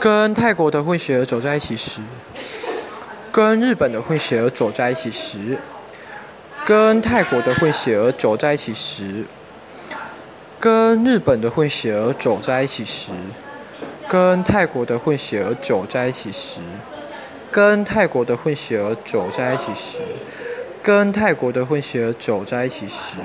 [0.00, 2.00] 跟泰国的混血儿走在一起时
[3.30, 5.58] 跟日本的混血儿走在一起时
[6.64, 9.26] 跟泰国的混血儿走在一起时
[10.58, 13.12] 跟日本的混血儿走在一起时
[14.08, 16.62] 跟泰国的混血儿走在一起时
[17.50, 19.98] 跟泰国的混血儿走在一起时
[20.82, 23.18] 跟泰国的混血儿走在一起时。